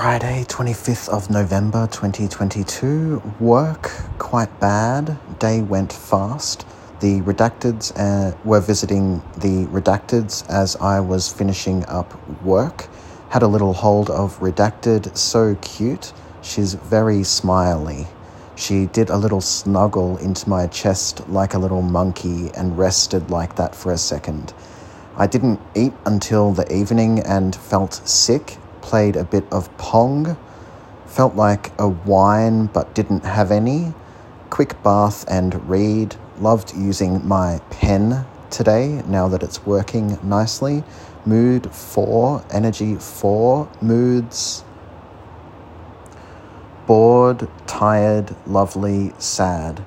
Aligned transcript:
Friday, 0.00 0.44
25th 0.44 1.08
of 1.08 1.28
November 1.28 1.88
2022. 1.88 3.20
Work 3.40 3.90
quite 4.20 4.60
bad. 4.60 5.18
Day 5.40 5.60
went 5.60 5.92
fast. 5.92 6.64
The 7.00 7.20
Redacteds 7.22 7.92
uh, 7.96 8.36
were 8.44 8.60
visiting 8.60 9.18
the 9.38 9.66
Redacteds 9.66 10.48
as 10.48 10.76
I 10.76 11.00
was 11.00 11.32
finishing 11.32 11.84
up 11.86 12.14
work. 12.44 12.86
Had 13.30 13.42
a 13.42 13.48
little 13.48 13.72
hold 13.72 14.08
of 14.08 14.38
Redacted, 14.38 15.16
so 15.16 15.56
cute. 15.62 16.12
She's 16.42 16.74
very 16.74 17.24
smiley. 17.24 18.06
She 18.54 18.86
did 18.86 19.10
a 19.10 19.16
little 19.16 19.40
snuggle 19.40 20.16
into 20.18 20.48
my 20.48 20.68
chest 20.68 21.28
like 21.28 21.54
a 21.54 21.58
little 21.58 21.82
monkey 21.82 22.52
and 22.56 22.78
rested 22.78 23.32
like 23.32 23.56
that 23.56 23.74
for 23.74 23.90
a 23.90 23.98
second. 23.98 24.54
I 25.16 25.26
didn't 25.26 25.58
eat 25.74 25.92
until 26.06 26.52
the 26.52 26.72
evening 26.72 27.18
and 27.18 27.56
felt 27.56 27.94
sick 28.08 28.58
played 28.88 29.16
a 29.16 29.24
bit 29.24 29.44
of 29.52 29.76
Pong, 29.76 30.34
felt 31.04 31.34
like 31.36 31.72
a 31.78 31.86
wine 31.86 32.66
but 32.66 32.94
didn't 32.94 33.24
have 33.24 33.50
any, 33.50 33.92
quick 34.48 34.82
bath 34.82 35.26
and 35.28 35.68
read, 35.68 36.16
loved 36.40 36.74
using 36.74 37.26
my 37.28 37.60
pen 37.68 38.24
today 38.48 39.02
now 39.06 39.28
that 39.28 39.42
it's 39.42 39.66
working 39.66 40.18
nicely. 40.22 40.82
Mood 41.26 41.70
4, 41.70 42.42
energy 42.50 42.94
4, 42.94 43.68
moods 43.82 44.64
bored, 46.86 47.46
tired, 47.66 48.34
lovely, 48.46 49.12
sad. 49.18 49.84